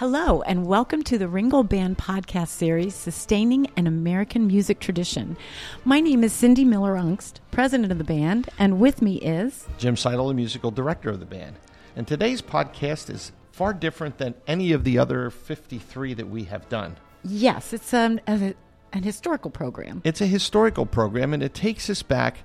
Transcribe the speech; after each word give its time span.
Hello, 0.00 0.40
and 0.40 0.64
welcome 0.64 1.02
to 1.02 1.18
the 1.18 1.28
Ringgold 1.28 1.68
Band 1.68 1.98
podcast 1.98 2.48
series, 2.48 2.94
Sustaining 2.94 3.66
an 3.76 3.86
American 3.86 4.46
Music 4.46 4.80
Tradition. 4.80 5.36
My 5.84 6.00
name 6.00 6.24
is 6.24 6.32
Cindy 6.32 6.64
Miller 6.64 6.94
Ungst, 6.94 7.34
president 7.50 7.92
of 7.92 7.98
the 7.98 8.04
band, 8.04 8.48
and 8.58 8.80
with 8.80 9.02
me 9.02 9.16
is 9.16 9.68
Jim 9.76 9.98
Seidel, 9.98 10.28
the 10.28 10.32
musical 10.32 10.70
director 10.70 11.10
of 11.10 11.20
the 11.20 11.26
band. 11.26 11.56
And 11.96 12.08
today's 12.08 12.40
podcast 12.40 13.10
is 13.10 13.32
far 13.52 13.74
different 13.74 14.16
than 14.16 14.34
any 14.46 14.72
of 14.72 14.84
the 14.84 14.96
other 14.98 15.28
53 15.28 16.14
that 16.14 16.30
we 16.30 16.44
have 16.44 16.66
done. 16.70 16.96
Yes, 17.22 17.74
it's 17.74 17.92
um, 17.92 18.20
a, 18.26 18.54
an 18.94 19.02
historical 19.02 19.50
program. 19.50 20.00
It's 20.02 20.22
a 20.22 20.26
historical 20.26 20.86
program, 20.86 21.34
and 21.34 21.42
it 21.42 21.52
takes 21.52 21.90
us 21.90 22.02
back 22.02 22.38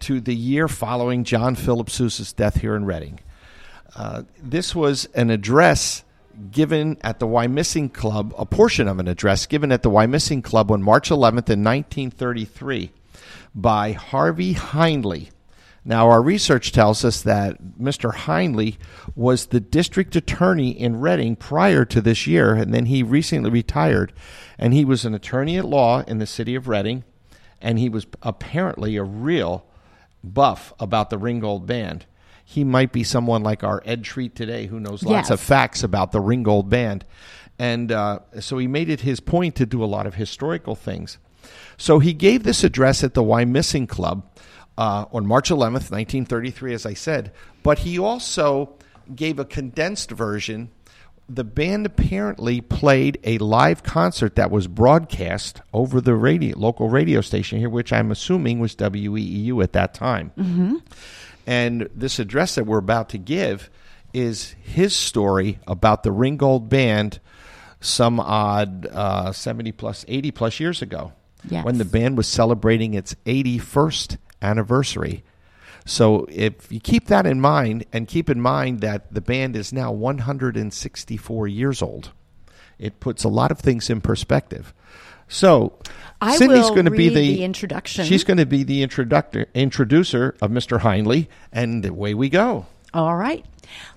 to 0.00 0.20
the 0.20 0.34
year 0.34 0.66
following 0.66 1.22
John 1.22 1.54
Philip 1.54 1.88
Sousa's 1.88 2.32
death 2.32 2.62
here 2.62 2.74
in 2.74 2.84
Reading. 2.84 3.20
Uh, 3.94 4.24
this 4.42 4.74
was 4.74 5.04
an 5.14 5.30
address 5.30 6.02
given 6.50 6.96
at 7.02 7.18
the 7.18 7.26
Wyomissing 7.26 7.92
Club, 7.92 8.34
a 8.38 8.46
portion 8.46 8.88
of 8.88 8.98
an 8.98 9.08
address 9.08 9.46
given 9.46 9.72
at 9.72 9.82
the 9.82 9.90
Wyomissing 9.90 10.42
Club 10.42 10.70
on 10.70 10.82
March 10.82 11.10
11th 11.10 11.50
in 11.50 11.64
1933 11.64 12.92
by 13.54 13.92
Harvey 13.92 14.52
Hindley. 14.52 15.30
Now, 15.84 16.08
our 16.10 16.20
research 16.20 16.72
tells 16.72 17.04
us 17.04 17.22
that 17.22 17.78
Mr. 17.80 18.12
Hindley 18.12 18.76
was 19.14 19.46
the 19.46 19.60
district 19.60 20.16
attorney 20.16 20.70
in 20.70 21.00
Reading 21.00 21.36
prior 21.36 21.84
to 21.84 22.00
this 22.00 22.26
year, 22.26 22.54
and 22.54 22.74
then 22.74 22.86
he 22.86 23.04
recently 23.04 23.50
retired. 23.50 24.12
And 24.58 24.74
he 24.74 24.84
was 24.84 25.04
an 25.04 25.14
attorney 25.14 25.56
at 25.58 25.64
law 25.64 26.02
in 26.02 26.18
the 26.18 26.26
city 26.26 26.56
of 26.56 26.66
Reading, 26.66 27.04
and 27.60 27.78
he 27.78 27.88
was 27.88 28.06
apparently 28.22 28.96
a 28.96 29.04
real 29.04 29.64
buff 30.24 30.74
about 30.80 31.10
the 31.10 31.18
Ringgold 31.18 31.66
Band 31.66 32.04
he 32.48 32.62
might 32.62 32.92
be 32.92 33.02
someone 33.02 33.42
like 33.42 33.64
our 33.64 33.82
Ed 33.84 34.04
Treat 34.04 34.36
today 34.36 34.66
who 34.66 34.78
knows 34.78 35.02
lots 35.02 35.28
Yes. 35.28 35.30
of 35.30 35.40
facts 35.40 35.82
about 35.82 36.12
the 36.12 36.20
Ringgold 36.20 36.70
Band. 36.70 37.04
And 37.58 37.90
uh, 37.90 38.20
so 38.40 38.56
he 38.58 38.68
made 38.68 38.88
it 38.88 39.00
his 39.00 39.18
point 39.18 39.56
to 39.56 39.66
do 39.66 39.82
a 39.82 39.86
lot 39.86 40.06
of 40.06 40.14
historical 40.14 40.76
things. 40.76 41.18
So 41.76 41.98
he 41.98 42.12
gave 42.12 42.44
this 42.44 42.62
address 42.62 43.02
at 43.02 43.14
the 43.14 43.22
Wyomissing 43.22 43.88
Club 43.88 44.24
uh, 44.78 45.06
on 45.12 45.26
March 45.26 45.50
11th, 45.50 45.90
1933, 45.90 46.72
as 46.74 46.86
I 46.86 46.94
said. 46.94 47.32
But 47.64 47.80
he 47.80 47.98
also 47.98 48.74
gave 49.14 49.38
a 49.40 49.44
condensed 49.44 50.10
version. 50.12 50.70
The 51.28 51.44
band 51.44 51.86
apparently 51.86 52.60
played 52.60 53.18
a 53.24 53.38
live 53.38 53.82
concert 53.82 54.36
that 54.36 54.52
was 54.52 54.68
broadcast 54.68 55.60
over 55.72 56.00
the 56.00 56.14
radio, 56.14 56.56
local 56.56 56.88
radio 56.88 57.20
station 57.20 57.58
here, 57.58 57.68
which 57.70 57.92
I'm 57.92 58.12
assuming 58.12 58.60
was 58.60 58.76
WEEU 58.76 59.60
at 59.64 59.72
that 59.72 59.92
time. 59.94 60.82
And 61.46 61.88
this 61.94 62.18
address 62.18 62.56
that 62.56 62.64
we're 62.64 62.78
about 62.78 63.08
to 63.10 63.18
give 63.18 63.70
is 64.12 64.54
his 64.62 64.96
story 64.96 65.58
about 65.66 66.02
the 66.02 66.10
Ringgold 66.12 66.68
Band 66.68 67.20
some 67.80 68.18
odd 68.18 68.86
uh, 68.86 69.32
70 69.32 69.72
plus, 69.72 70.04
80 70.08 70.30
plus 70.32 70.58
years 70.60 70.82
ago 70.82 71.12
Yes. 71.48 71.64
when 71.64 71.78
the 71.78 71.84
band 71.84 72.16
was 72.16 72.26
celebrating 72.26 72.94
its 72.94 73.14
81st 73.26 74.16
anniversary. 74.42 75.22
So 75.84 76.26
if 76.30 76.72
you 76.72 76.80
keep 76.80 77.06
that 77.06 77.26
in 77.26 77.40
mind 77.40 77.84
and 77.92 78.08
keep 78.08 78.28
in 78.28 78.40
mind 78.40 78.80
that 78.80 79.12
the 79.14 79.20
band 79.20 79.54
is 79.54 79.72
now 79.72 79.92
164 79.92 81.46
years 81.46 81.82
old, 81.82 82.10
it 82.78 82.98
puts 82.98 83.22
a 83.22 83.28
lot 83.28 83.50
of 83.52 83.60
things 83.60 83.88
in 83.88 84.00
perspective. 84.00 84.74
So 85.28 85.78
I 86.20 86.36
Cindy's 86.36 86.70
going 86.70 86.84
to 86.84 86.90
be 86.90 87.08
the, 87.08 87.14
the 87.14 87.44
introduction. 87.44 88.06
She's 88.06 88.24
going 88.24 88.38
to 88.38 88.46
be 88.46 88.62
the 88.62 88.82
introductor, 88.82 89.46
introducer 89.54 90.36
of 90.40 90.50
Mr. 90.50 90.80
Hindley, 90.80 91.28
and 91.52 91.84
away 91.84 92.14
we 92.14 92.28
go. 92.28 92.66
All 92.94 93.16
right. 93.16 93.44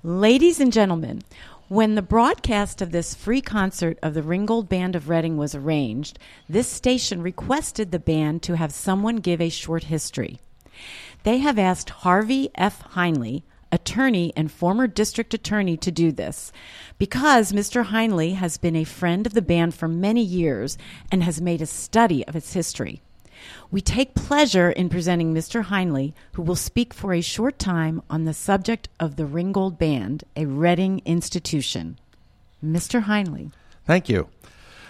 Ladies 0.03 0.59
and 0.59 0.73
gentlemen, 0.73 1.21
when 1.67 1.95
the 1.95 2.01
broadcast 2.01 2.81
of 2.81 2.91
this 2.91 3.13
free 3.13 3.41
concert 3.41 3.99
of 4.01 4.15
the 4.15 4.23
Ringgold 4.23 4.67
Band 4.67 4.95
of 4.95 5.07
Reading 5.07 5.37
was 5.37 5.53
arranged, 5.53 6.17
this 6.49 6.67
station 6.67 7.21
requested 7.21 7.91
the 7.91 7.99
band 7.99 8.41
to 8.43 8.57
have 8.57 8.73
someone 8.73 9.17
give 9.17 9.39
a 9.39 9.49
short 9.49 9.83
history. 9.85 10.39
They 11.23 11.37
have 11.37 11.59
asked 11.59 11.89
Harvey 11.91 12.49
F. 12.55 12.81
Heinley, 12.93 13.43
attorney 13.71 14.33
and 14.35 14.51
former 14.51 14.87
district 14.87 15.33
attorney, 15.33 15.77
to 15.77 15.91
do 15.91 16.11
this 16.11 16.51
because 16.97 17.51
Mr. 17.51 17.85
Heinley 17.85 18.35
has 18.35 18.57
been 18.57 18.75
a 18.75 18.83
friend 18.83 19.25
of 19.25 19.33
the 19.33 19.41
band 19.41 19.73
for 19.73 19.87
many 19.87 20.21
years 20.21 20.77
and 21.11 21.23
has 21.23 21.41
made 21.41 21.61
a 21.61 21.65
study 21.65 22.25
of 22.27 22.35
its 22.35 22.53
history. 22.53 23.01
We 23.71 23.81
take 23.81 24.15
pleasure 24.15 24.69
in 24.69 24.89
presenting 24.89 25.33
Mr. 25.33 25.65
Heinley, 25.65 26.13
who 26.33 26.41
will 26.41 26.55
speak 26.55 26.93
for 26.93 27.13
a 27.13 27.21
short 27.21 27.57
time 27.57 28.01
on 28.09 28.25
the 28.25 28.33
subject 28.33 28.89
of 28.99 29.15
the 29.15 29.25
Ringgold 29.25 29.77
Band, 29.77 30.23
a 30.35 30.45
Reading 30.45 31.01
institution. 31.05 31.97
Mr. 32.63 33.03
Heinley. 33.03 33.51
Thank 33.85 34.09
you. 34.09 34.27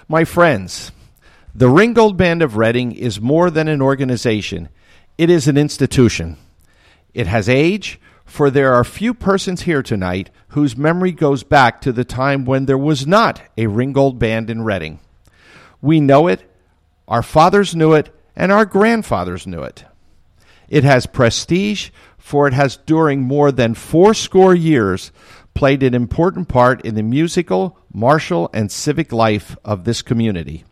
My 0.08 0.24
friends, 0.24 0.92
the 1.54 1.70
Ringgold 1.70 2.18
Band 2.18 2.42
of 2.42 2.58
Reading 2.58 2.92
is 2.92 3.22
more 3.22 3.52
than 3.52 3.68
an 3.68 3.82
organization, 3.82 4.70
it 5.18 5.30
is 5.30 5.48
an 5.48 5.58
institution. 5.58 6.38
It 7.14 7.28
has 7.28 7.50
age, 7.50 8.00
for 8.30 8.52
there 8.52 8.76
are 8.76 8.84
few 8.84 9.14
persons 9.16 9.64
here 9.64 9.82
tonight 9.82 10.30
whose 10.50 10.78
memory 10.78 11.12
goes 11.12 11.42
back 11.42 11.82
to 11.82 11.92
the 11.92 12.06
time 12.06 12.46
when 12.46 12.68
there 12.68 12.78
was 12.78 13.08
not 13.08 13.42
a 13.58 13.66
Ringgold 13.66 14.20
Band 14.20 14.52
in 14.52 14.62
Reading. 14.62 15.00
We 15.82 16.00
know 16.00 16.28
it, 16.28 16.48
our 17.08 17.24
fathers 17.24 17.76
knew 17.76 17.94
it, 17.94 18.16
and 18.36 18.52
our 18.52 18.66
grandfathers 18.66 19.48
knew 19.48 19.64
it. 19.64 19.84
It 20.68 20.84
has 20.84 21.08
prestige, 21.08 21.90
for 22.20 22.48
it 22.48 22.54
has 22.54 22.78
during 22.78 23.22
more 23.22 23.52
than 23.52 23.74
fourscore 23.74 24.54
years 24.54 25.12
played 25.56 25.82
an 25.82 25.96
important 25.96 26.48
part 26.48 26.86
in 26.86 26.94
the 26.94 27.02
musical, 27.02 27.80
martial, 27.92 28.52
and 28.54 28.72
civic 28.72 29.12
life 29.12 29.58
of 29.66 29.86
this 29.86 30.04
community. 30.04 30.64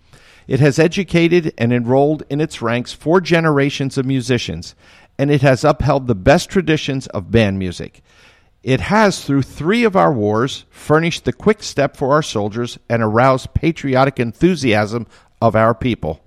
It 0.48 0.60
has 0.60 0.78
educated 0.78 1.54
and 1.58 1.74
enrolled 1.74 2.24
in 2.30 2.40
its 2.40 2.62
ranks 2.62 2.94
four 2.94 3.20
generations 3.20 3.98
of 3.98 4.06
musicians, 4.06 4.76
and 5.18 5.32
it 5.32 5.42
has 5.42 5.64
upheld 5.64 6.08
the 6.08 6.16
best 6.16 6.50
traditions 6.50 7.08
of 7.08 7.32
band 7.32 7.60
music. 7.60 8.02
It 8.64 8.82
has, 8.82 9.24
through 9.24 9.44
three 9.44 9.84
of 9.84 9.96
our 9.96 10.12
wars, 10.12 10.66
furnished 10.70 11.26
the 11.26 11.34
quick 11.34 11.64
step 11.64 11.96
for 11.96 12.14
our 12.14 12.22
soldiers 12.22 12.78
and 12.90 13.02
aroused 13.02 13.54
patriotic 13.54 14.20
enthusiasm 14.20 15.08
of 15.42 15.56
our 15.56 15.74
people. 15.74 16.22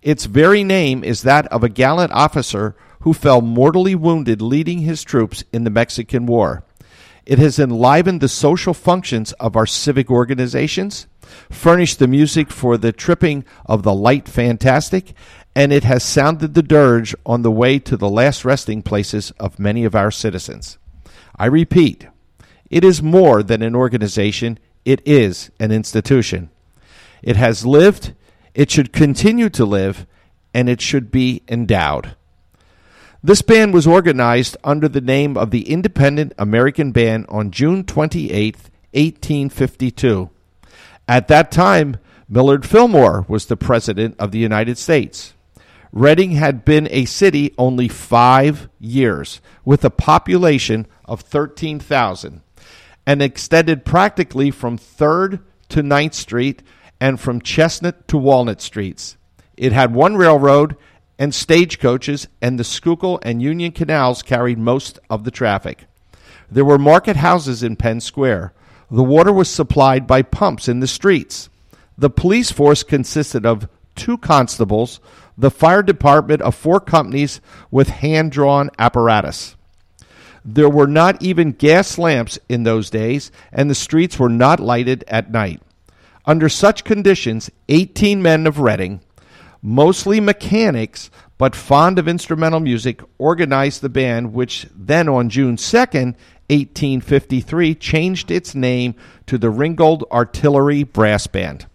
Its 0.00 0.26
very 0.26 0.64
name 0.64 1.02
is 1.02 1.22
that 1.22 1.46
of 1.48 1.64
a 1.64 1.68
gallant 1.68 2.12
officer 2.12 2.76
who 3.00 3.12
fell 3.12 3.40
mortally 3.40 3.94
wounded 3.94 4.40
leading 4.40 4.80
his 4.80 5.02
troops 5.02 5.44
in 5.52 5.64
the 5.64 5.70
Mexican 5.70 6.26
War. 6.26 6.64
It 7.26 7.38
has 7.38 7.58
enlivened 7.58 8.20
the 8.20 8.28
social 8.28 8.72
functions 8.72 9.32
of 9.32 9.54
our 9.54 9.66
civic 9.66 10.10
organizations, 10.10 11.06
furnished 11.50 11.98
the 11.98 12.08
music 12.08 12.50
for 12.50 12.78
the 12.78 12.92
tripping 12.92 13.44
of 13.66 13.82
the 13.82 13.94
light 13.94 14.26
fantastic, 14.26 15.12
and 15.58 15.72
it 15.72 15.82
has 15.82 16.04
sounded 16.04 16.54
the 16.54 16.62
dirge 16.62 17.16
on 17.26 17.42
the 17.42 17.50
way 17.50 17.80
to 17.80 17.96
the 17.96 18.08
last 18.08 18.44
resting 18.44 18.80
places 18.80 19.32
of 19.40 19.58
many 19.58 19.84
of 19.84 19.92
our 19.92 20.08
citizens. 20.08 20.78
I 21.34 21.46
repeat, 21.46 22.06
it 22.70 22.84
is 22.84 23.02
more 23.02 23.42
than 23.42 23.60
an 23.62 23.74
organization, 23.74 24.60
it 24.84 25.02
is 25.04 25.50
an 25.58 25.72
institution. 25.72 26.50
It 27.22 27.34
has 27.34 27.66
lived, 27.66 28.14
it 28.54 28.70
should 28.70 28.92
continue 28.92 29.48
to 29.48 29.64
live, 29.64 30.06
and 30.54 30.68
it 30.68 30.80
should 30.80 31.10
be 31.10 31.42
endowed. 31.48 32.14
This 33.20 33.42
band 33.42 33.74
was 33.74 33.84
organized 33.84 34.56
under 34.62 34.88
the 34.88 35.00
name 35.00 35.36
of 35.36 35.50
the 35.50 35.68
Independent 35.68 36.34
American 36.38 36.92
Band 36.92 37.26
on 37.28 37.50
June 37.50 37.82
28, 37.82 38.54
1852. 38.92 40.30
At 41.08 41.26
that 41.26 41.50
time, 41.50 41.96
Millard 42.28 42.64
Fillmore 42.64 43.24
was 43.26 43.46
the 43.46 43.56
President 43.56 44.14
of 44.20 44.30
the 44.30 44.38
United 44.38 44.78
States. 44.78 45.34
Reading 45.92 46.32
had 46.32 46.64
been 46.64 46.88
a 46.90 47.06
city 47.06 47.54
only 47.56 47.88
five 47.88 48.68
years, 48.78 49.40
with 49.64 49.84
a 49.84 49.90
population 49.90 50.86
of 51.04 51.22
13,000, 51.22 52.42
and 53.06 53.22
extended 53.22 53.84
practically 53.84 54.50
from 54.50 54.78
3rd 54.78 55.40
to 55.70 55.82
9th 55.82 56.14
Street 56.14 56.62
and 57.00 57.18
from 57.18 57.40
Chestnut 57.40 58.06
to 58.08 58.18
Walnut 58.18 58.60
Streets. 58.60 59.16
It 59.56 59.72
had 59.72 59.94
one 59.94 60.16
railroad 60.16 60.76
and 61.18 61.34
stagecoaches, 61.34 62.28
and 62.40 62.58
the 62.58 62.64
Schuylkill 62.64 63.18
and 63.22 63.42
Union 63.42 63.72
Canals 63.72 64.22
carried 64.22 64.58
most 64.58 64.98
of 65.10 65.24
the 65.24 65.30
traffic. 65.30 65.86
There 66.50 66.64
were 66.64 66.78
market 66.78 67.16
houses 67.16 67.62
in 67.62 67.76
Penn 67.76 68.00
Square. 68.00 68.52
The 68.90 69.02
water 69.02 69.32
was 69.32 69.50
supplied 69.50 70.06
by 70.06 70.22
pumps 70.22 70.68
in 70.68 70.80
the 70.80 70.86
streets. 70.86 71.48
The 71.96 72.10
police 72.10 72.52
force 72.52 72.82
consisted 72.82 73.44
of 73.44 73.68
two 73.96 74.16
constables, 74.18 75.00
the 75.38 75.50
fire 75.50 75.82
department 75.82 76.42
of 76.42 76.54
four 76.54 76.80
companies 76.80 77.40
with 77.70 77.88
hand 77.88 78.32
drawn 78.32 78.70
apparatus. 78.78 79.56
There 80.44 80.68
were 80.68 80.86
not 80.86 81.22
even 81.22 81.52
gas 81.52 81.96
lamps 81.96 82.38
in 82.48 82.64
those 82.64 82.90
days, 82.90 83.30
and 83.52 83.70
the 83.70 83.74
streets 83.74 84.18
were 84.18 84.28
not 84.28 84.60
lighted 84.60 85.04
at 85.06 85.30
night. 85.30 85.62
Under 86.26 86.48
such 86.48 86.84
conditions, 86.84 87.50
18 87.68 88.20
men 88.20 88.46
of 88.46 88.58
Reading, 88.58 89.00
mostly 89.62 90.20
mechanics 90.20 91.10
but 91.38 91.54
fond 91.54 92.00
of 92.00 92.08
instrumental 92.08 92.58
music, 92.58 93.00
organized 93.16 93.80
the 93.80 93.88
band, 93.88 94.34
which 94.34 94.66
then 94.74 95.08
on 95.08 95.28
June 95.28 95.56
2nd, 95.56 96.16
1853, 96.50 97.76
changed 97.76 98.30
its 98.30 98.56
name 98.56 98.96
to 99.26 99.38
the 99.38 99.48
Ringgold 99.48 100.04
Artillery 100.10 100.82
Brass 100.82 101.28
Band. 101.28 101.66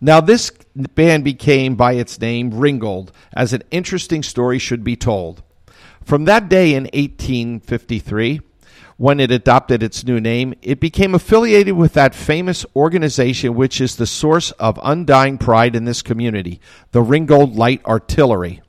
Now, 0.00 0.20
this 0.20 0.50
band 0.74 1.24
became 1.24 1.74
by 1.74 1.94
its 1.94 2.20
name 2.20 2.52
Ringgold, 2.52 3.12
as 3.34 3.52
an 3.52 3.62
interesting 3.70 4.22
story 4.22 4.58
should 4.58 4.84
be 4.84 4.96
told. 4.96 5.42
From 6.04 6.24
that 6.24 6.48
day 6.48 6.74
in 6.74 6.84
1853, 6.84 8.40
when 8.98 9.20
it 9.20 9.30
adopted 9.30 9.82
its 9.82 10.04
new 10.04 10.20
name, 10.20 10.54
it 10.62 10.80
became 10.80 11.14
affiliated 11.14 11.74
with 11.74 11.92
that 11.94 12.14
famous 12.14 12.64
organization 12.74 13.54
which 13.54 13.80
is 13.80 13.96
the 13.96 14.06
source 14.06 14.52
of 14.52 14.80
undying 14.82 15.36
pride 15.36 15.76
in 15.76 15.84
this 15.84 16.02
community, 16.02 16.60
the 16.92 17.02
Ringgold 17.02 17.56
Light 17.56 17.84
Artillery. 17.84 18.62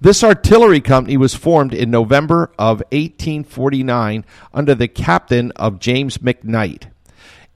This 0.00 0.22
artillery 0.22 0.80
company 0.80 1.16
was 1.16 1.34
formed 1.34 1.72
in 1.72 1.90
November 1.90 2.52
of 2.58 2.78
1849 2.92 4.24
under 4.52 4.74
the 4.74 4.88
captain 4.88 5.50
of 5.52 5.80
James 5.80 6.18
McKnight. 6.18 6.88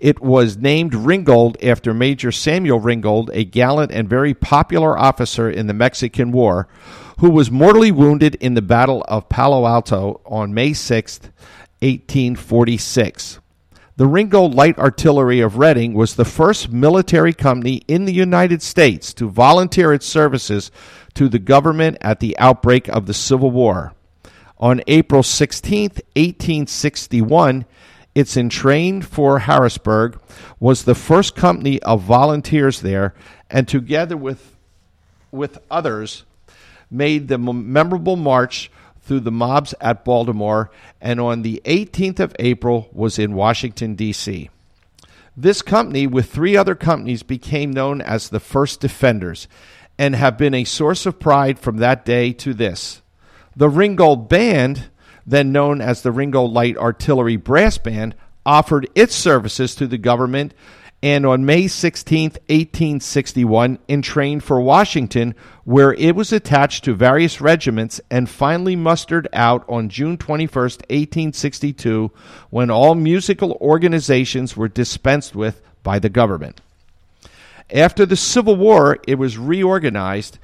It 0.00 0.22
was 0.22 0.56
named 0.56 0.94
Ringgold 0.94 1.62
after 1.62 1.92
Major 1.92 2.32
Samuel 2.32 2.80
Ringgold, 2.80 3.30
a 3.34 3.44
gallant 3.44 3.92
and 3.92 4.08
very 4.08 4.32
popular 4.32 4.98
officer 4.98 5.50
in 5.50 5.66
the 5.66 5.74
Mexican 5.74 6.32
War, 6.32 6.68
who 7.18 7.28
was 7.28 7.50
mortally 7.50 7.92
wounded 7.92 8.34
in 8.36 8.54
the 8.54 8.62
Battle 8.62 9.04
of 9.08 9.28
Palo 9.28 9.66
Alto 9.66 10.22
on 10.24 10.54
May 10.54 10.72
6, 10.72 11.20
1846. 11.80 13.40
The 13.96 14.06
Ringgold 14.06 14.54
Light 14.54 14.78
Artillery 14.78 15.40
of 15.40 15.58
Reading 15.58 15.92
was 15.92 16.14
the 16.14 16.24
first 16.24 16.72
military 16.72 17.34
company 17.34 17.82
in 17.86 18.06
the 18.06 18.14
United 18.14 18.62
States 18.62 19.12
to 19.12 19.28
volunteer 19.28 19.92
its 19.92 20.06
services 20.06 20.70
to 21.12 21.28
the 21.28 21.38
government 21.38 21.98
at 22.00 22.20
the 22.20 22.38
outbreak 22.38 22.88
of 22.88 23.04
the 23.04 23.12
Civil 23.12 23.50
War. 23.50 23.92
On 24.56 24.80
April 24.86 25.22
16, 25.22 25.90
1861, 26.16 27.66
its 28.14 28.36
entrained 28.36 29.06
for 29.06 29.40
Harrisburg 29.40 30.20
was 30.58 30.84
the 30.84 30.94
first 30.94 31.36
company 31.36 31.80
of 31.82 32.02
volunteers 32.02 32.80
there, 32.80 33.14
and 33.48 33.68
together 33.68 34.16
with, 34.16 34.56
with 35.30 35.58
others, 35.70 36.24
made 36.90 37.28
the 37.28 37.38
memorable 37.38 38.16
march 38.16 38.70
through 39.02 39.20
the 39.20 39.30
mobs 39.30 39.74
at 39.80 40.04
Baltimore, 40.04 40.70
and 41.00 41.20
on 41.20 41.42
the 41.42 41.62
18th 41.64 42.20
of 42.20 42.36
April 42.38 42.88
was 42.92 43.18
in 43.18 43.34
Washington, 43.34 43.94
D.C. 43.94 44.50
This 45.36 45.62
company, 45.62 46.06
with 46.06 46.30
three 46.30 46.56
other 46.56 46.74
companies, 46.74 47.22
became 47.22 47.70
known 47.70 48.00
as 48.00 48.28
the 48.28 48.40
First 48.40 48.80
Defenders 48.80 49.48
and 49.98 50.14
have 50.14 50.36
been 50.36 50.54
a 50.54 50.64
source 50.64 51.06
of 51.06 51.20
pride 51.20 51.58
from 51.58 51.78
that 51.78 52.04
day 52.04 52.32
to 52.32 52.54
this. 52.54 53.02
The 53.56 53.68
Ringgold 53.68 54.28
Band, 54.28 54.90
then 55.26 55.52
known 55.52 55.80
as 55.80 56.02
the 56.02 56.12
Ringgold 56.12 56.52
Light 56.52 56.76
Artillery 56.76 57.36
Brass 57.36 57.78
Band, 57.78 58.14
offered 58.44 58.88
its 58.94 59.14
services 59.14 59.74
to 59.74 59.86
the 59.86 59.98
government 59.98 60.54
and 61.02 61.24
on 61.24 61.46
May 61.46 61.66
16, 61.66 62.30
1861, 62.48 63.78
entrained 63.88 64.44
for 64.44 64.60
Washington, 64.60 65.34
where 65.64 65.94
it 65.94 66.14
was 66.14 66.30
attached 66.30 66.84
to 66.84 66.94
various 66.94 67.40
regiments 67.40 68.00
and 68.10 68.28
finally 68.28 68.76
mustered 68.76 69.26
out 69.32 69.64
on 69.66 69.88
June 69.88 70.18
21, 70.18 70.52
1862, 70.54 72.10
when 72.50 72.70
all 72.70 72.94
musical 72.94 73.52
organizations 73.62 74.56
were 74.56 74.68
dispensed 74.68 75.34
with 75.34 75.62
by 75.82 75.98
the 75.98 76.10
government. 76.10 76.60
After 77.72 78.04
the 78.04 78.16
Civil 78.16 78.56
War, 78.56 78.98
it 79.06 79.14
was 79.14 79.38
reorganized. 79.38 80.38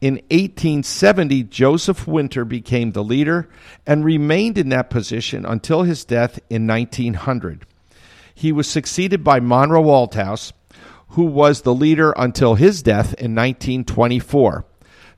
In 0.00 0.14
1870, 0.30 1.44
Joseph 1.44 2.06
Winter 2.06 2.46
became 2.46 2.92
the 2.92 3.04
leader 3.04 3.50
and 3.86 4.02
remained 4.02 4.56
in 4.56 4.70
that 4.70 4.88
position 4.88 5.44
until 5.44 5.82
his 5.82 6.06
death 6.06 6.40
in 6.48 6.66
1900. 6.66 7.66
He 8.34 8.50
was 8.50 8.66
succeeded 8.66 9.22
by 9.22 9.40
Monroe 9.40 9.84
Althouse, 9.84 10.52
who 11.08 11.24
was 11.24 11.62
the 11.62 11.74
leader 11.74 12.14
until 12.16 12.54
his 12.54 12.82
death 12.82 13.12
in 13.14 13.34
1924. 13.34 14.64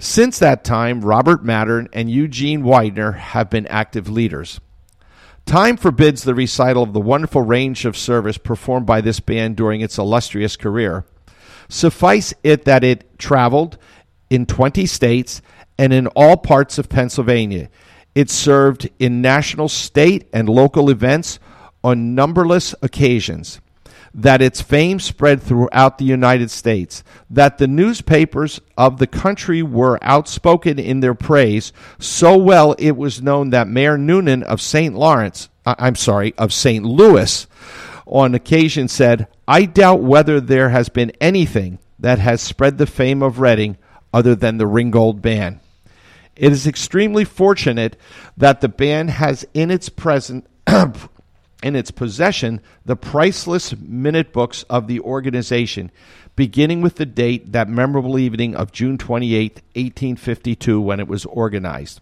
Since 0.00 0.40
that 0.40 0.64
time, 0.64 1.02
Robert 1.02 1.44
Mattern 1.44 1.88
and 1.92 2.10
Eugene 2.10 2.64
Widener 2.64 3.12
have 3.12 3.48
been 3.48 3.68
active 3.68 4.08
leaders. 4.08 4.60
Time 5.46 5.76
forbids 5.76 6.24
the 6.24 6.34
recital 6.34 6.82
of 6.82 6.92
the 6.92 7.00
wonderful 7.00 7.42
range 7.42 7.84
of 7.84 7.96
service 7.96 8.38
performed 8.38 8.86
by 8.86 9.00
this 9.00 9.20
band 9.20 9.54
during 9.54 9.80
its 9.80 9.98
illustrious 9.98 10.56
career. 10.56 11.04
Suffice 11.68 12.34
it 12.42 12.64
that 12.64 12.82
it 12.82 13.18
traveled 13.18 13.78
in 14.32 14.46
20 14.46 14.86
states 14.86 15.42
and 15.76 15.92
in 15.92 16.06
all 16.08 16.38
parts 16.38 16.78
of 16.78 16.88
Pennsylvania. 16.88 17.68
It 18.14 18.30
served 18.30 18.88
in 18.98 19.20
national, 19.20 19.68
state, 19.68 20.26
and 20.32 20.48
local 20.48 20.88
events 20.88 21.38
on 21.84 22.14
numberless 22.14 22.74
occasions, 22.80 23.60
that 24.14 24.40
its 24.40 24.62
fame 24.62 25.00
spread 25.00 25.42
throughout 25.42 25.98
the 25.98 26.06
United 26.06 26.50
States, 26.50 27.04
that 27.28 27.58
the 27.58 27.66
newspapers 27.66 28.60
of 28.78 28.98
the 28.98 29.06
country 29.06 29.62
were 29.62 29.98
outspoken 30.02 30.78
in 30.78 31.00
their 31.00 31.14
praise, 31.14 31.72
so 31.98 32.36
well 32.36 32.72
it 32.78 32.92
was 32.92 33.20
known 33.20 33.50
that 33.50 33.68
Mayor 33.68 33.98
Noonan 33.98 34.42
of 34.44 34.62
St. 34.62 34.94
Lawrence, 34.94 35.50
I'm 35.66 35.96
sorry, 35.96 36.32
of 36.38 36.54
St. 36.54 36.84
Louis, 36.84 37.46
on 38.06 38.34
occasion 38.34 38.88
said, 38.88 39.28
I 39.46 39.66
doubt 39.66 40.00
whether 40.02 40.40
there 40.40 40.70
has 40.70 40.88
been 40.88 41.12
anything 41.20 41.78
that 41.98 42.18
has 42.18 42.40
spread 42.40 42.78
the 42.78 42.86
fame 42.86 43.22
of 43.22 43.38
Reading 43.38 43.76
other 44.12 44.34
than 44.34 44.58
the 44.58 44.66
Ringgold 44.66 45.22
Band. 45.22 45.60
It 46.36 46.52
is 46.52 46.66
extremely 46.66 47.24
fortunate 47.24 47.96
that 48.36 48.60
the 48.60 48.68
band 48.68 49.10
has 49.10 49.44
in 49.52 49.70
its 49.70 49.88
present 49.88 50.46
in 51.62 51.76
its 51.76 51.90
possession 51.90 52.60
the 52.84 52.96
priceless 52.96 53.76
minute 53.76 54.32
books 54.32 54.64
of 54.64 54.86
the 54.86 55.00
organization, 55.00 55.90
beginning 56.34 56.80
with 56.80 56.96
the 56.96 57.06
date 57.06 57.52
that 57.52 57.68
memorable 57.68 58.18
evening 58.18 58.56
of 58.56 58.72
June 58.72 58.98
28, 58.98 59.54
1852, 59.74 60.80
when 60.80 61.00
it 61.00 61.08
was 61.08 61.24
organized. 61.26 62.00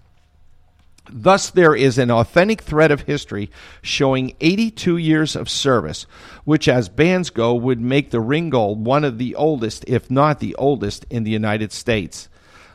Thus, 1.13 1.51
there 1.51 1.75
is 1.75 1.99
an 1.99 2.11
authentic 2.11 2.63
thread 2.63 2.91
of 2.91 3.03
history 3.03 3.51
showing 3.83 4.35
82 4.41 4.97
years 4.97 5.35
of 5.35 5.49
service, 5.49 6.07
which, 6.45 6.69
as 6.69 6.89
bands 6.89 7.31
go, 7.31 7.55
would 7.55 7.81
make 7.81 8.11
the 8.11 8.21
Ringgold 8.21 8.85
one 8.85 9.05
of 9.05 9.19
the 9.19 9.35
oldest, 9.35 9.85
if 9.89 10.11
not 10.11 10.41
the 10.41 10.55
oldest, 10.57 11.07
in 11.11 11.25
the 11.25 11.31
United 11.31 11.73
States. 11.73 12.29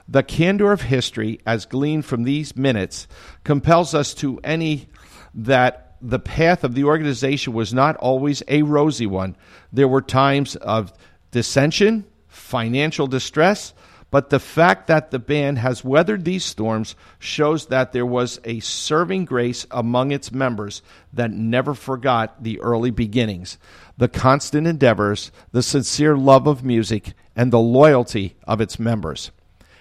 The 0.08 0.24
candor 0.24 0.72
of 0.72 0.82
history, 0.82 1.40
as 1.46 1.66
gleaned 1.66 2.06
from 2.06 2.24
these 2.24 2.56
minutes, 2.56 3.08
compels 3.44 3.96
us 3.96 4.14
to 4.16 4.40
any 4.44 4.88
that 5.34 5.96
the 6.02 6.20
path 6.20 6.64
of 6.64 6.76
the 6.76 6.84
organization 6.84 7.54
was 7.54 7.74
not 7.74 7.96
always 7.98 8.44
a 8.48 8.62
rosy 8.62 9.08
one. 9.08 9.36
There 9.74 9.88
were 9.88 10.02
times 10.02 10.56
of 10.58 10.94
dissension, 11.32 12.06
financial 12.28 13.08
distress, 13.08 13.74
but 14.12 14.30
the 14.30 14.40
fact 14.40 14.88
that 14.88 15.12
the 15.12 15.20
band 15.20 15.58
has 15.60 15.84
weathered 15.84 16.24
these 16.24 16.46
storms 16.46 16.96
shows 17.20 17.68
that 17.68 17.92
there 17.92 18.06
was 18.06 18.40
a 18.44 18.60
serving 18.62 19.26
grace 19.26 19.66
among 19.72 20.12
its 20.12 20.32
members 20.32 20.82
that 21.12 21.32
never 21.32 21.74
forgot 21.74 22.44
the 22.44 22.60
early 22.62 22.92
beginnings, 22.92 23.58
the 23.98 24.08
constant 24.08 24.68
endeavors, 24.68 25.32
the 25.52 25.64
sincere 25.64 26.16
love 26.16 26.48
of 26.48 26.64
music, 26.64 27.14
and 27.36 27.52
the 27.52 27.60
loyalty 27.60 28.36
of 28.48 28.62
its 28.62 28.80
members. 28.80 29.32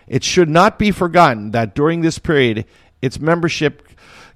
It 0.07 0.25
should 0.25 0.49
not 0.49 0.78
be 0.78 0.90
forgotten 0.90 1.52
that 1.52 1.75
during 1.75 2.00
this 2.00 2.19
period, 2.19 2.66
its 3.00 3.21
membership 3.21 3.87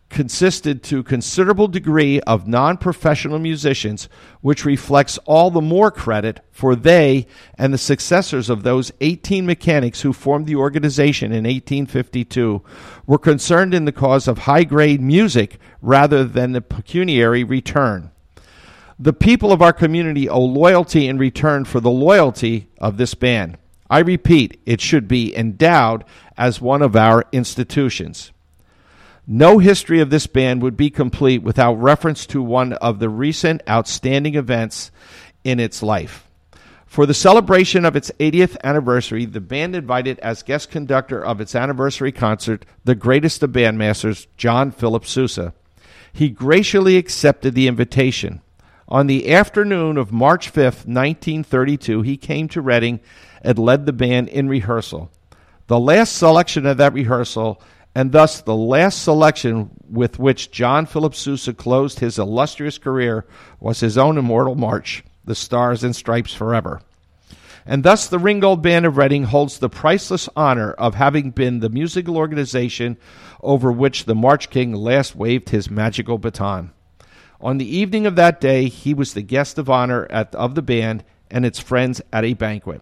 consisted 0.09 0.83
to 0.83 1.01
a 1.01 1.05
considerable 1.05 1.69
degree 1.69 2.21
of 2.21 2.49
non-professional 2.49 3.39
musicians 3.39 4.09
which 4.41 4.65
reflects 4.65 5.19
all 5.27 5.51
the 5.51 5.61
more 5.61 5.91
credit 5.91 6.41
for 6.51 6.75
they 6.75 7.27
and 7.57 7.73
the 7.73 7.79
successors 7.79 8.49
of 8.49 8.63
those 8.63 8.91
18 9.01 9.45
mechanics 9.45 10.01
who 10.01 10.13
formed 10.13 10.47
the 10.47 10.57
organization 10.57 11.31
in 11.31 11.45
1852 11.45 12.63
were 13.07 13.19
concerned 13.19 13.75
in 13.75 13.85
the 13.85 13.93
cause 13.93 14.27
of 14.27 14.39
high 14.39 14.65
grade 14.65 15.01
music 15.01 15.59
rather 15.83 16.25
than 16.25 16.53
the 16.53 16.63
pecuniary 16.63 17.45
return. 17.45 18.11
The 18.99 19.13
people 19.13 19.53
of 19.53 19.63
our 19.63 19.73
community 19.73 20.29
owe 20.29 20.41
loyalty 20.41 21.07
in 21.07 21.19
return 21.19 21.65
for 21.65 21.81
the 21.81 21.91
loyalty 21.91 22.69
of 22.79 22.97
this 22.97 23.15
band. 23.15 23.59
I 23.91 24.01
repeat 24.01 24.61
it 24.67 24.81
should 24.81 25.07
be 25.07 25.37
endowed 25.37 26.05
as 26.37 26.61
one 26.61 26.83
of 26.83 26.97
our 26.97 27.25
institutions 27.33 28.33
no 29.31 29.59
history 29.59 30.01
of 30.01 30.09
this 30.09 30.27
band 30.27 30.63
would 30.63 30.77
be 30.77 30.89
complete 30.89 31.43
without 31.43 31.75
reference 31.75 32.25
to 32.25 32.43
one 32.43 32.73
of 32.73 32.99
the 32.99 33.11
recent 33.11 33.61
outstanding 33.69 34.35
events 34.35 34.91
in 35.45 35.61
its 35.61 35.83
life. 35.83 36.25
For 36.87 37.05
the 37.05 37.13
celebration 37.13 37.85
of 37.85 37.95
its 37.95 38.11
80th 38.19 38.57
anniversary, 38.65 39.27
the 39.27 39.43
band 39.43 39.77
invited 39.77 40.19
as 40.21 40.43
guest 40.43 40.71
conductor 40.71 41.23
of 41.23 41.43
its 41.43 41.55
anniversary 41.55 42.11
concert 42.11 42.65
the 42.85 42.95
greatest 42.95 43.43
of 43.43 43.51
bandmasters, 43.51 44.27
John 44.39 44.71
Philip 44.71 45.05
Sousa. 45.05 45.53
He 46.11 46.31
graciously 46.31 46.97
accepted 46.97 47.55
the 47.55 47.69
invitation. 47.69 48.41
On 48.89 49.07
the 49.07 49.31
afternoon 49.31 49.99
of 49.99 50.11
March 50.11 50.51
5th, 50.51 50.87
1932, 50.87 52.01
he 52.01 52.17
came 52.17 52.49
to 52.49 52.63
Reading 52.63 53.01
and 53.43 53.59
led 53.59 53.85
the 53.85 53.93
band 53.93 54.29
in 54.29 54.49
rehearsal. 54.49 55.11
The 55.67 55.79
last 55.79 56.17
selection 56.17 56.65
of 56.65 56.79
that 56.79 56.95
rehearsal 56.95 57.61
and 57.99 58.13
thus 58.13 58.43
the 58.43 58.55
last 58.55 59.03
selection 59.03 59.71
with 59.91 60.21
which 60.21 60.53
John 60.53 60.87
Philip 60.87 61.17
Sousa 61.17 61.53
closed 61.53 61.99
his 61.99 62.17
illustrious 62.17 62.79
career 62.79 63.27
was 63.59 63.81
his 63.81 63.99
own 63.99 64.17
immortal 64.17 64.55
march, 64.55 65.03
The 65.25 65.35
Stars 65.35 65.83
and 65.83 65.97
Stripes 65.97 66.33
Forever. 66.33 66.81
And 67.67 67.83
thus 67.83 68.07
the 68.07 68.21
Ringgold 68.21 68.63
Band 68.63 68.87
of 68.87 68.99
Reading 68.99 69.25
holds 69.25 69.59
the 69.59 69.69
priceless 69.69 70.29
honor 70.37 70.71
of 70.75 70.95
having 70.95 71.33
been 71.33 71.59
the 71.59 71.71
musical 71.71 72.17
organization 72.17 72.99
over 73.43 73.73
which 73.73 74.05
the 74.05 74.15
March 74.15 74.49
King 74.49 74.75
last 74.75 75.17
waved 75.17 75.49
his 75.49 75.69
magical 75.69 76.19
baton. 76.19 76.71
On 77.41 77.59
the 77.59 77.77
evening 77.77 78.07
of 78.07 78.15
that 78.15 78.41
day, 78.41 78.69
he 78.69 78.95
was 78.95 79.15
the 79.15 79.23
guest 79.23 79.59
of 79.59 79.69
honor 79.69 80.07
at, 80.09 80.33
of 80.37 80.55
the 80.55 80.63
band 80.63 81.03
and 81.33 81.45
its 81.45 81.59
friends 81.59 82.01
at 82.13 82.25
a 82.25 82.35
banquet. 82.35 82.81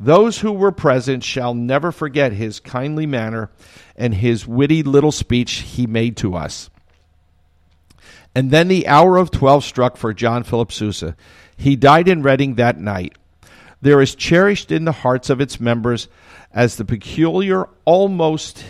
Those 0.00 0.38
who 0.38 0.52
were 0.52 0.72
present 0.72 1.24
shall 1.24 1.54
never 1.54 1.90
forget 1.90 2.32
his 2.32 2.60
kindly 2.60 3.06
manner 3.06 3.50
and 3.96 4.14
his 4.14 4.46
witty 4.46 4.82
little 4.82 5.12
speech 5.12 5.52
he 5.52 5.86
made 5.86 6.16
to 6.18 6.36
us. 6.36 6.70
And 8.34 8.50
then 8.50 8.68
the 8.68 8.86
hour 8.86 9.16
of 9.16 9.30
twelve 9.30 9.64
struck 9.64 9.96
for 9.96 10.14
John 10.14 10.44
Philip 10.44 10.70
Sousa. 10.70 11.16
He 11.56 11.74
died 11.74 12.06
in 12.06 12.22
Reading 12.22 12.54
that 12.54 12.78
night. 12.78 13.16
There 13.80 14.00
is 14.00 14.14
cherished 14.14 14.70
in 14.70 14.84
the 14.84 14.92
hearts 14.92 15.30
of 15.30 15.40
its 15.40 15.58
members 15.58 16.08
as 16.52 16.76
the 16.76 16.84
peculiar, 16.84 17.68
almost 17.84 18.64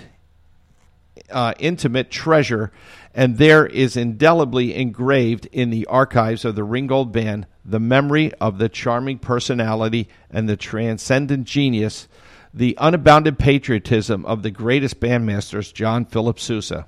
uh, 1.31 1.53
intimate 1.59 2.11
treasure, 2.11 2.73
and 3.15 3.37
there 3.37 3.67
is 3.67 3.97
indelibly 3.97 4.75
engraved 4.75 5.47
in 5.53 5.71
the 5.71 5.87
archives 5.87 6.45
of 6.45 6.55
the 6.55 6.65
Ringgold 6.65 7.13
Band 7.13 7.47
the 7.69 7.81
memory 7.81 8.33
of 8.41 8.59
the 8.59 8.69
charming 8.69 9.19
personality 9.19 10.09
and 10.31 10.49
the 10.49 10.57
transcendent 10.57 11.47
genius, 11.47 12.09
the 12.55 12.77
unbounded 12.81 13.39
patriotism 13.39 14.25
of 14.25 14.43
the 14.43 14.51
greatest 14.51 14.99
bandmasters, 15.01 15.73
John 15.73 16.07
Philip 16.07 16.41
Sousa. 16.41 16.87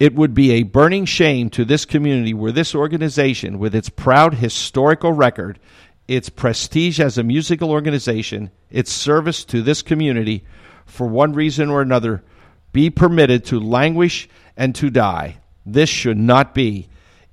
It 0.00 0.14
would 0.14 0.34
be 0.34 0.52
a 0.52 0.64
burning 0.64 1.04
shame 1.04 1.50
to 1.50 1.64
this 1.64 1.84
community 1.84 2.34
were 2.34 2.52
this 2.52 2.74
organization, 2.74 3.58
with 3.58 3.74
its 3.74 3.88
proud 3.88 4.34
historical 4.34 5.12
record, 5.12 5.60
its 6.08 6.28
prestige 6.28 6.98
as 6.98 7.16
a 7.16 7.22
musical 7.22 7.70
organization, 7.70 8.50
its 8.70 8.90
service 8.90 9.44
to 9.44 9.62
this 9.62 9.82
community, 9.82 10.42
for 10.84 11.06
one 11.06 11.32
reason 11.32 11.70
or 11.70 11.82
another, 11.82 12.24
be 12.72 12.90
permitted 12.90 13.44
to 13.44 13.60
languish 13.60 14.28
and 14.56 14.74
to 14.74 14.90
die. 14.90 15.36
This 15.64 15.88
should 15.88 16.18
not 16.18 16.54
be. 16.54 16.88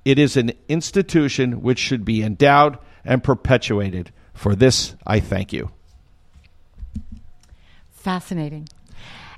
It 0.08 0.18
is 0.18 0.38
an 0.38 0.52
institution 0.70 1.60
which 1.60 1.78
should 1.78 2.02
be 2.02 2.22
endowed 2.22 2.78
and 3.04 3.22
perpetuated. 3.22 4.10
For 4.32 4.54
this, 4.54 4.96
I 5.06 5.20
thank 5.20 5.52
you. 5.52 5.70
Fascinating. 7.90 8.70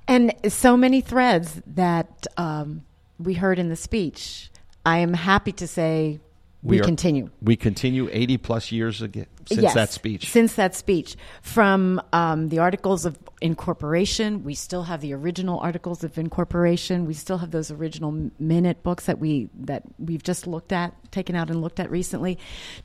And 0.07 0.33
so 0.47 0.77
many 0.77 1.01
threads 1.01 1.61
that 1.67 2.29
um, 2.37 2.85
we 3.19 3.35
heard 3.35 3.59
in 3.59 3.69
the 3.69 3.75
speech. 3.75 4.49
I 4.87 4.99
am 4.99 5.13
happy 5.13 5.51
to 5.51 5.67
say 5.67 6.21
we, 6.63 6.81
are- 6.81 6.85
continue. 6.85 7.31
We 7.43 7.57
continue 7.57 8.09
80 8.13 8.39
plus 8.39 8.71
years 8.71 9.01
ago, 9.01 9.25
since 9.47 9.63
Yes, 9.63 9.75
that 9.75 9.91
speech. 9.91 10.31
Since 10.31 10.55
that 10.55 10.75
speech. 10.75 11.17
From 11.43 12.03
um, 12.13 12.49
the 12.51 12.59
Articles 12.59 13.07
of 13.07 13.19
Incorporation, 13.41 14.45
we 14.45 14.55
still 14.55 14.83
have 14.83 15.01
the 15.01 15.15
original 15.15 15.59
Articles 15.61 16.05
of 16.05 16.19
Incorporation. 16.19 17.07
We 17.07 17.15
still 17.15 17.39
have 17.39 17.51
those 17.51 17.71
original 17.71 18.31
minute 18.39 18.83
books 18.83 19.07
that 19.07 19.19
we 19.19 19.49
that 19.61 19.83
we've 19.99 20.23
just 20.23 20.47
looked 20.47 20.73
at, 20.73 20.93
taken 21.11 21.35
out 21.35 21.49
and 21.49 21.63
looked 21.63 21.81
at 21.81 21.91
recently, 21.91 22.39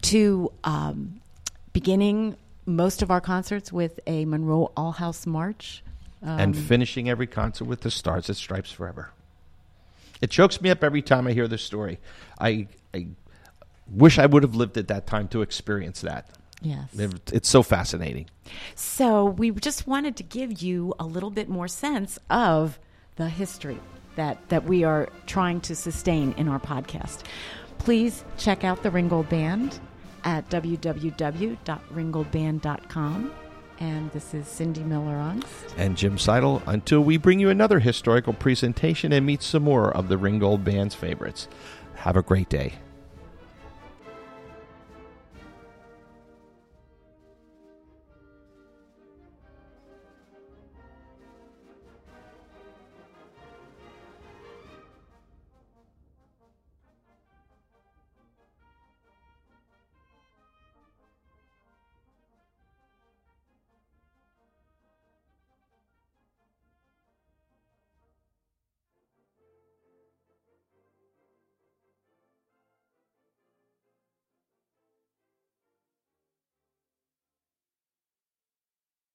to 0.03 0.51
um, 0.63 1.20
beginning 1.74 2.38
most 2.65 3.01
of 3.01 3.12
our 3.12 3.22
concerts 3.22 3.72
with 3.74 4.00
a 4.08 4.25
Monroe 4.25 4.72
Althouse 4.77 5.27
March. 5.27 5.84
Um, 6.24 6.39
and 6.39 6.58
finishing 6.58 7.10
every 7.10 7.27
concert 7.27 7.65
with 7.65 7.82
the 7.82 7.91
Stars 7.91 8.29
and 8.29 8.38
Stripes 8.38 8.72
Forever. 8.72 9.12
It 10.22 10.32
chokes 10.32 10.62
me 10.62 10.70
up 10.70 10.84
every 10.84 11.01
time 11.01 11.27
I 11.27 11.34
hear 11.34 11.48
this 11.48 11.62
story. 11.62 12.00
I, 12.39 12.67
I 12.94 13.08
wish 13.88 14.20
I 14.20 14.25
would 14.25 14.44
have 14.44 14.56
lived 14.56 14.77
at 14.77 14.88
that 14.88 15.06
time 15.08 15.27
to 15.30 15.42
experience 15.42 16.01
that. 16.01 16.30
yes. 16.62 16.89
It's 17.32 17.50
so 17.50 17.63
fascinating. 17.63 18.27
So 18.75 19.25
we 19.25 19.51
just 19.51 19.88
wanted 19.88 20.15
to 20.18 20.24
give 20.24 20.62
you 20.62 20.94
a 21.00 21.06
little 21.06 21.32
bit 21.32 21.50
more 21.50 21.68
sense 21.68 22.20
of 22.30 22.80
the 23.15 23.30
history 23.30 23.80
that, 24.15 24.50
that 24.50 24.65
we 24.65 24.84
are 24.84 25.10
trying 25.25 25.62
to 25.62 25.75
sustain 25.75 26.34
in 26.38 26.48
our 26.48 26.60
podcast. 26.60 27.24
Please 27.77 28.24
check 28.38 28.63
out 28.63 28.84
the 28.84 28.92
Ringgold 28.92 29.30
Band 29.30 29.80
at 30.24 30.50
www.ringgoldband.com. 30.50 33.32
And 33.77 34.10
this 34.12 34.34
is 34.34 34.48
Cindy 34.48 34.84
Miller. 34.84 35.36
And 35.77 35.98
Jim 35.98 36.18
Seidel, 36.18 36.63
until 36.65 37.01
we 37.01 37.18
bring 37.18 37.42
you 37.42 37.50
another 37.50 37.80
historical 37.80 38.32
presentation 38.32 39.12
and 39.12 39.25
meet 39.25 39.44
some 39.44 39.63
more 39.63 39.92
of 39.92 40.08
the 40.08 40.18
Ringgold 40.18 40.63
Band's 40.63 40.96
favorites. 40.96 41.50
Have 41.96 42.15
a 42.15 42.22
great 42.22 42.48
day. 42.48 42.75